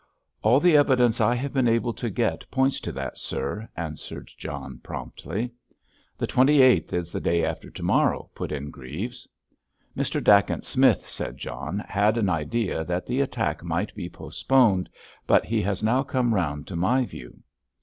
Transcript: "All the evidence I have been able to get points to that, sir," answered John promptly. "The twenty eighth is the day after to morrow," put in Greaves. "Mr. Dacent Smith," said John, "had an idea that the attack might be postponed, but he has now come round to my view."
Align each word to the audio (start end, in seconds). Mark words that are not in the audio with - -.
"All 0.41 0.59
the 0.59 0.75
evidence 0.75 1.21
I 1.21 1.35
have 1.35 1.53
been 1.53 1.67
able 1.67 1.93
to 1.93 2.09
get 2.09 2.49
points 2.49 2.79
to 2.79 2.91
that, 2.93 3.19
sir," 3.19 3.69
answered 3.77 4.31
John 4.35 4.79
promptly. 4.79 5.51
"The 6.17 6.25
twenty 6.25 6.59
eighth 6.59 6.91
is 6.91 7.11
the 7.11 7.19
day 7.21 7.45
after 7.45 7.69
to 7.69 7.83
morrow," 7.83 8.31
put 8.33 8.51
in 8.51 8.71
Greaves. 8.71 9.27
"Mr. 9.95 10.19
Dacent 10.23 10.65
Smith," 10.65 11.07
said 11.07 11.37
John, 11.37 11.83
"had 11.87 12.17
an 12.17 12.29
idea 12.31 12.83
that 12.83 13.05
the 13.05 13.21
attack 13.21 13.63
might 13.63 13.93
be 13.93 14.09
postponed, 14.09 14.89
but 15.27 15.45
he 15.45 15.61
has 15.61 15.83
now 15.83 16.01
come 16.01 16.33
round 16.33 16.65
to 16.65 16.75
my 16.75 17.05
view." 17.05 17.43